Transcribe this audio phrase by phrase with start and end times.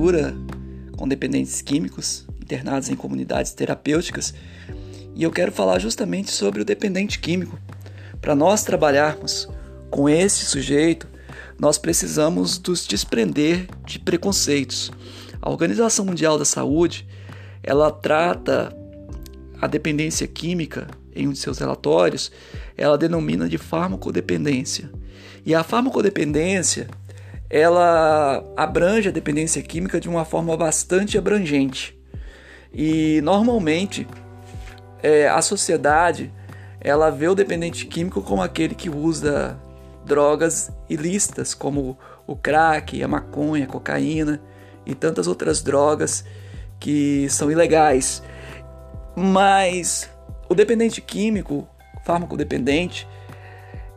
[0.00, 0.34] literatura
[0.96, 4.32] com dependentes químicos internados em comunidades terapêuticas
[5.14, 7.58] e eu quero falar justamente sobre o dependente químico.
[8.20, 9.48] Para nós trabalharmos
[9.90, 11.06] com esse sujeito,
[11.58, 14.90] nós precisamos nos desprender de preconceitos.
[15.42, 17.06] A Organização Mundial da Saúde,
[17.62, 18.74] ela trata
[19.60, 22.32] a dependência química em um de seus relatórios,
[22.76, 24.90] ela denomina de farmacodependência.
[25.44, 26.88] E a farmacodependência,
[27.50, 31.98] ela abrange a dependência química de uma forma bastante abrangente.
[32.72, 34.06] E normalmente
[35.02, 36.32] é, a sociedade
[36.80, 39.58] ela vê o dependente químico como aquele que usa
[40.06, 44.40] drogas ilícitas, como o crack, a maconha, a cocaína
[44.86, 46.24] e tantas outras drogas
[46.78, 48.22] que são ilegais.
[49.16, 50.08] Mas
[50.48, 51.68] o dependente químico,
[52.04, 53.06] fármaco dependente,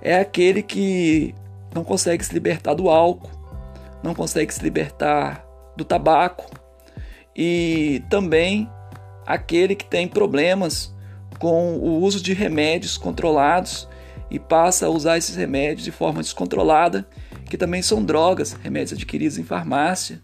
[0.02, 1.34] é aquele que
[1.74, 3.43] não consegue se libertar do álcool,
[4.04, 6.46] não consegue se libertar do tabaco.
[7.36, 8.70] E também
[9.26, 10.94] aquele que tem problemas
[11.40, 13.88] com o uso de remédios controlados
[14.30, 17.08] e passa a usar esses remédios de forma descontrolada,
[17.50, 20.22] que também são drogas, remédios adquiridos em farmácia,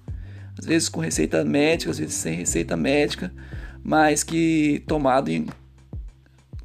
[0.58, 3.32] às vezes com receita médica, às vezes sem receita médica,
[3.84, 5.48] mas que tomado em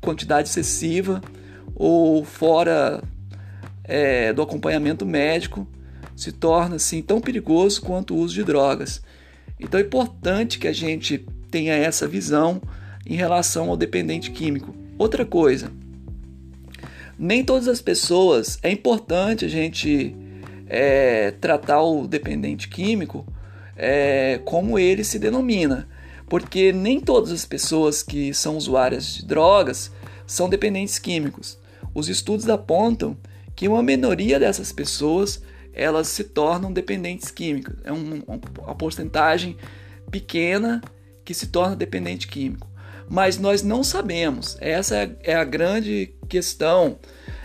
[0.00, 1.20] quantidade excessiva
[1.74, 3.02] ou fora
[3.84, 5.66] é, do acompanhamento médico
[6.16, 9.02] se torna assim tão perigoso quanto o uso de drogas.
[9.58, 12.60] Então é importante que a gente tenha essa visão
[13.06, 14.74] em relação ao dependente químico.
[14.98, 15.70] Outra coisa,
[17.18, 20.16] nem todas as pessoas é importante a gente
[20.66, 23.26] é, tratar o dependente químico
[23.76, 25.88] é, como ele se denomina,
[26.28, 29.92] porque nem todas as pessoas que são usuárias de drogas
[30.26, 31.58] são dependentes químicos.
[31.94, 33.16] Os estudos apontam
[33.54, 35.42] que uma minoria dessas pessoas
[35.74, 37.74] elas se tornam dependentes químicos.
[37.84, 39.56] É um, uma porcentagem
[40.10, 40.80] pequena
[41.24, 42.68] que se torna dependente químico.
[43.08, 44.56] Mas nós não sabemos.
[44.60, 46.98] Essa é a grande questão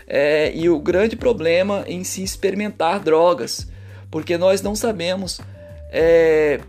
[0.06, 3.68] é, e o grande problema em se experimentar drogas,
[4.10, 5.40] porque nós não sabemos
[5.90, 6.60] é,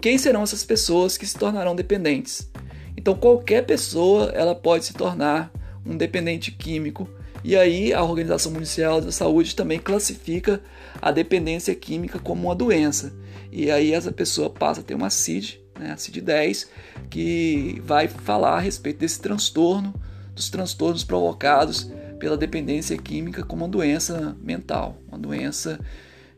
[0.00, 2.50] quem serão essas pessoas que se tornarão dependentes.
[2.96, 5.50] Então qualquer pessoa ela pode se tornar
[5.84, 7.08] um dependente químico
[7.46, 10.60] e aí a Organização Mundial da Saúde também classifica
[11.00, 13.14] a dependência química como uma doença.
[13.52, 16.66] E aí essa pessoa passa a ter uma CID, né, a CID-10,
[17.08, 19.94] que vai falar a respeito desse transtorno,
[20.34, 25.78] dos transtornos provocados pela dependência química como uma doença mental, uma doença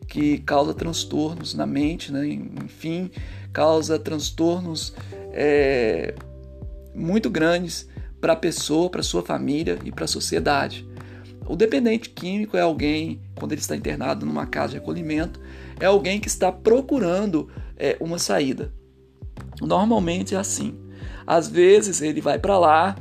[0.06, 2.28] que causa transtornos na mente, né?
[2.28, 3.10] enfim,
[3.50, 4.92] causa transtornos
[5.32, 6.14] é,
[6.94, 7.88] muito grandes
[8.20, 10.87] para a pessoa, para sua família e para a sociedade.
[11.48, 15.40] O dependente químico é alguém, quando ele está internado numa casa de acolhimento,
[15.80, 18.72] é alguém que está procurando é, uma saída.
[19.60, 20.78] Normalmente é assim.
[21.26, 22.96] Às vezes ele vai para lá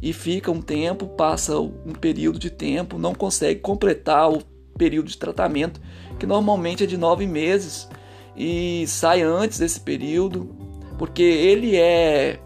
[0.00, 4.42] e fica um tempo, passa um período de tempo, não consegue completar o
[4.76, 5.80] período de tratamento,
[6.18, 7.88] que normalmente é de nove meses,
[8.36, 10.54] e sai antes desse período,
[10.98, 12.40] porque ele é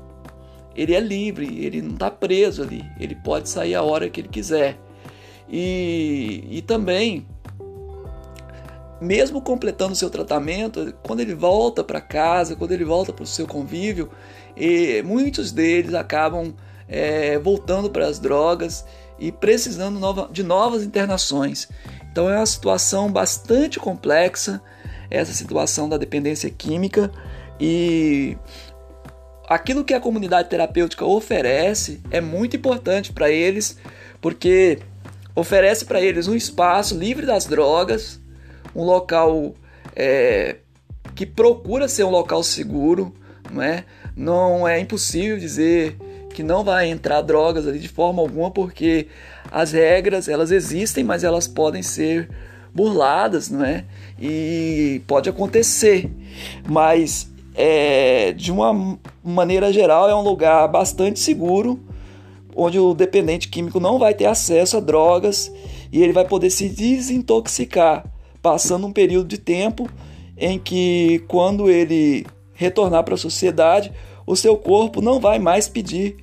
[0.74, 4.28] ele é livre, ele não está preso ali, ele pode sair a hora que ele
[4.28, 4.78] quiser.
[5.48, 7.26] E, e também,
[9.00, 13.46] mesmo completando seu tratamento, quando ele volta para casa, quando ele volta para o seu
[13.46, 14.10] convívio,
[14.56, 16.54] e muitos deles acabam
[16.88, 18.84] é, voltando para as drogas
[19.18, 21.68] e precisando nova, de novas internações.
[22.10, 24.62] Então é uma situação bastante complexa
[25.10, 27.10] essa situação da dependência química
[27.60, 28.36] e
[29.48, 33.78] aquilo que a comunidade terapêutica oferece é muito importante para eles,
[34.20, 34.80] porque
[35.36, 38.18] oferece para eles um espaço livre das drogas,
[38.74, 39.54] um local
[39.94, 40.56] é,
[41.14, 43.14] que procura ser um local seguro,
[43.52, 43.84] não é?
[44.16, 45.96] Não é impossível dizer
[46.32, 49.08] que não vai entrar drogas ali de forma alguma, porque
[49.50, 52.28] as regras elas existem, mas elas podem ser
[52.74, 53.84] burladas, não é?
[54.20, 56.10] E pode acontecer,
[56.66, 61.80] mas é, de uma maneira geral, é um lugar bastante seguro,
[62.56, 65.52] onde o dependente químico não vai ter acesso a drogas
[65.92, 68.10] e ele vai poder se desintoxicar,
[68.40, 69.88] passando um período de tempo
[70.38, 73.92] em que, quando ele retornar para a sociedade,
[74.26, 76.16] o seu corpo não vai mais pedir,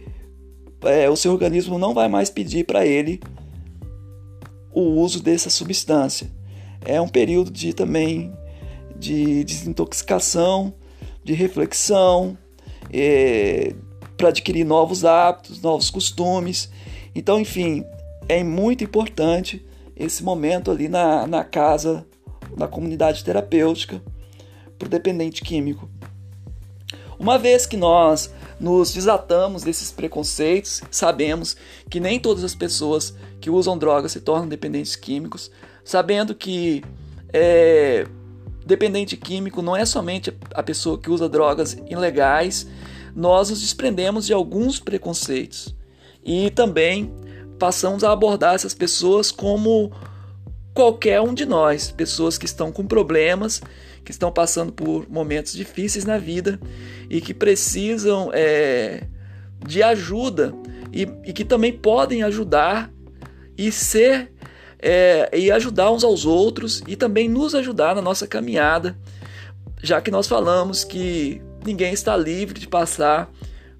[0.83, 3.21] é, o seu organismo não vai mais pedir para ele
[4.73, 6.27] o uso dessa substância.
[6.83, 8.33] É um período de também
[8.97, 10.73] de desintoxicação
[11.23, 12.37] de reflexão,
[12.91, 13.73] é,
[14.23, 16.71] para adquirir novos hábitos, novos costumes.
[17.13, 17.83] Então, enfim,
[18.29, 19.65] é muito importante
[19.97, 22.05] esse momento ali na, na casa,
[22.55, 24.01] na comunidade terapêutica,
[24.79, 25.89] para o dependente químico.
[27.19, 31.57] Uma vez que nós nos desatamos desses preconceitos, sabemos
[31.89, 35.51] que nem todas as pessoas que usam drogas se tornam dependentes químicos,
[35.83, 36.81] sabendo que
[37.33, 38.07] é,
[38.65, 42.65] dependente químico não é somente a pessoa que usa drogas ilegais,
[43.15, 45.75] nós nos desprendemos de alguns preconceitos
[46.23, 47.13] e também
[47.59, 49.91] passamos a abordar essas pessoas como
[50.73, 53.61] qualquer um de nós, pessoas que estão com problemas,
[54.03, 56.59] que estão passando por momentos difíceis na vida
[57.09, 59.03] e que precisam é,
[59.65, 60.53] de ajuda
[60.91, 62.91] e, e, que também podem ajudar
[63.57, 64.31] e ser
[64.79, 68.97] é, e ajudar uns aos outros e também nos ajudar na nossa caminhada,
[69.81, 73.29] já que nós falamos que ninguém está livre de passar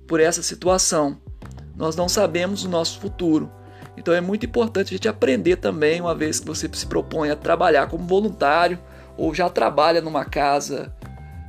[0.07, 1.18] por essa situação.
[1.75, 3.51] Nós não sabemos o nosso futuro.
[3.97, 7.35] Então é muito importante a gente aprender também, uma vez que você se propõe a
[7.35, 8.80] trabalhar como voluntário
[9.18, 10.94] ou já trabalha numa casa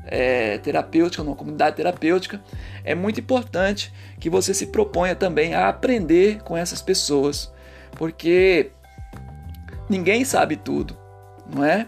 [0.06, 2.42] é, terapêutica, numa comunidade terapêutica,
[2.84, 7.50] é muito importante que você se proponha também a aprender com essas pessoas,
[7.92, 8.70] porque
[9.88, 10.96] ninguém sabe tudo,
[11.52, 11.86] não é?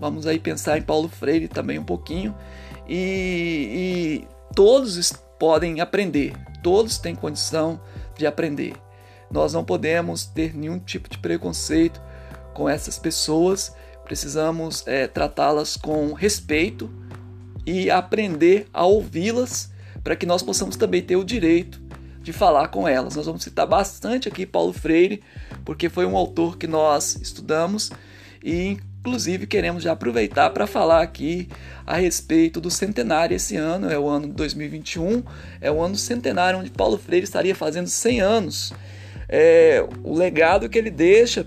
[0.00, 2.34] Vamos aí pensar em Paulo Freire também um pouquinho
[2.88, 6.32] e, e todos podem aprender,
[6.62, 7.80] todos têm condição
[8.16, 8.74] de aprender.
[9.30, 12.00] Nós não podemos ter nenhum tipo de preconceito
[12.52, 13.74] com essas pessoas,
[14.04, 16.90] precisamos é, tratá-las com respeito
[17.66, 19.72] e aprender a ouvi-las
[20.04, 21.80] para que nós possamos também ter o direito
[22.22, 23.16] de falar com elas.
[23.16, 25.22] Nós vamos citar bastante aqui Paulo Freire,
[25.64, 27.90] porque foi um autor que nós estudamos
[28.42, 31.48] e inclusive queremos já aproveitar para falar aqui
[31.84, 35.24] a respeito do centenário esse ano, é o ano de 2021,
[35.60, 38.72] é o ano centenário onde Paulo Freire estaria fazendo 100 anos.
[39.28, 41.44] É, o legado que ele deixa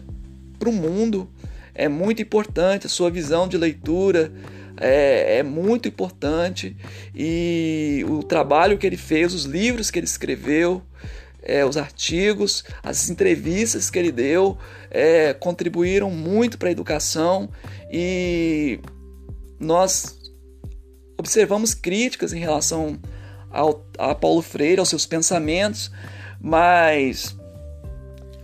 [0.60, 1.30] para o mundo
[1.74, 4.34] é muito importante, a sua visão de leitura
[4.78, 6.76] é, é, muito importante.
[7.16, 10.82] E o trabalho que ele fez, os livros que ele escreveu,
[11.46, 14.58] é, os artigos, as entrevistas que ele deu
[14.90, 17.50] é, contribuíram muito para a educação
[17.92, 18.80] e
[19.60, 20.18] nós
[21.18, 23.00] observamos críticas em relação
[23.52, 25.92] ao, a Paulo Freire, aos seus pensamentos,
[26.42, 27.36] mas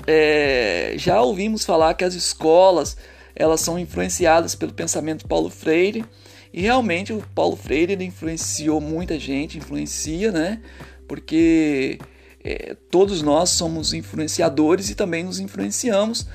[0.07, 2.95] é, já ouvimos falar que as escolas
[3.36, 6.06] elas são influenciadas pelo pensamento de Paulo Freire
[6.53, 10.62] e realmente o Paulo Freire influenciou muita gente, influencia, né?
[11.07, 11.98] Porque
[12.43, 16.25] é, todos nós somos influenciadores e também nos influenciamos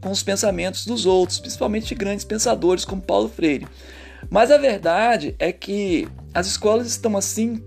[0.00, 3.66] com os pensamentos dos outros, principalmente de grandes pensadores como Paulo Freire.
[4.30, 7.62] Mas a verdade é que as escolas estão assim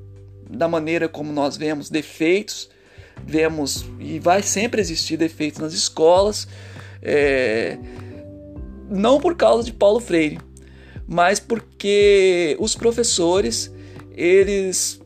[0.49, 2.69] da maneira como nós vemos defeitos
[3.25, 6.47] vemos e vai sempre existir defeitos nas escolas,
[7.01, 7.77] é,
[8.89, 10.39] não por causa de Paulo Freire,
[11.07, 13.73] mas porque os professores
[14.15, 14.99] eles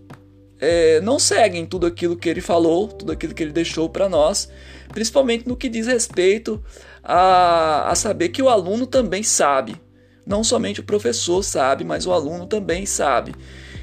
[0.61, 4.47] é, não seguem tudo aquilo que ele falou, tudo aquilo que ele deixou para nós,
[4.89, 6.63] principalmente no que diz respeito
[7.03, 9.75] a, a saber que o aluno também sabe.
[10.23, 13.33] Não somente o professor sabe, mas o aluno também sabe.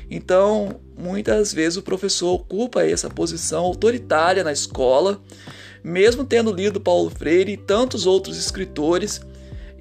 [0.09, 5.21] Então, muitas vezes o professor ocupa essa posição autoritária na escola,
[5.83, 9.21] mesmo tendo lido Paulo Freire e tantos outros escritores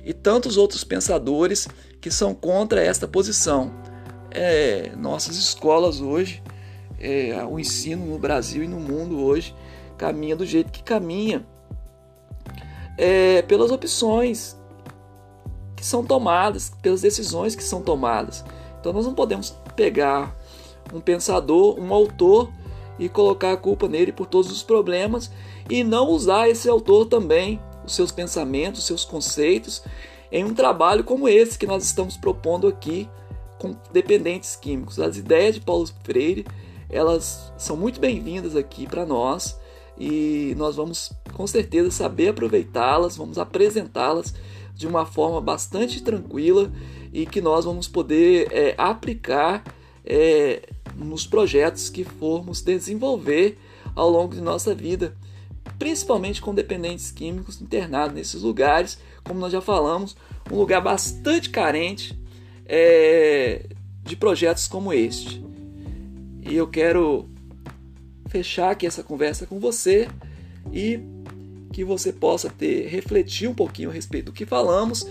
[0.04, 1.68] e tantos outros pensadores
[2.02, 3.72] que são contra esta posição.
[4.32, 6.42] É, nossas escolas hoje,
[7.00, 9.56] é, o ensino no Brasil e no mundo hoje
[9.98, 11.46] caminha do jeito que caminha,
[12.98, 14.56] é, pelas opções
[15.76, 18.44] que são tomadas, pelas decisões que são tomadas.
[18.80, 20.36] Então nós não podemos pegar
[20.94, 22.52] um pensador, um autor
[22.98, 25.32] e colocar a culpa nele por todos os problemas
[25.70, 29.84] e não usar esse autor também, os seus pensamentos, os seus conceitos,
[30.32, 33.10] em um trabalho como esse que nós estamos propondo aqui
[33.58, 35.00] com dependentes químicos.
[35.00, 36.46] As ideias de Paulo Freire,
[36.90, 39.60] elas são muito bem-vindas aqui para nós
[39.98, 44.34] e nós vamos com certeza saber aproveitá-las, vamos apresentá-las
[44.74, 46.72] de uma forma bastante tranquila
[47.12, 49.64] e que nós vamos poder é, aplicar
[50.06, 53.58] é, nos projetos que formos desenvolver
[53.96, 55.16] ao longo de nossa vida,
[55.80, 60.16] principalmente com dependentes químicos internados nesses lugares, como nós já falamos,
[60.52, 62.18] um lugar bastante carente
[62.66, 63.66] é,
[64.04, 65.47] de projetos como este.
[66.48, 67.30] E eu quero
[68.30, 70.08] fechar aqui essa conversa com você
[70.72, 71.00] e
[71.74, 75.06] que você possa ter refletir um pouquinho a respeito do que falamos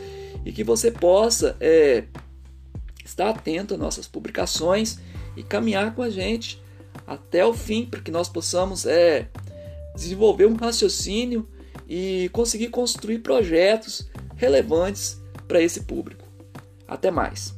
[0.45, 2.05] e que você possa é,
[3.05, 4.99] estar atento às nossas publicações
[5.37, 6.61] e caminhar com a gente
[7.07, 9.29] até o fim para que nós possamos é,
[9.95, 11.47] desenvolver um raciocínio
[11.89, 16.25] e conseguir construir projetos relevantes para esse público.
[16.89, 17.56] Até mais!